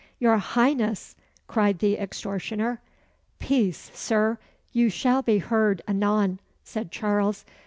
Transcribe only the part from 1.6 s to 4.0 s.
the extortioner. "Peace,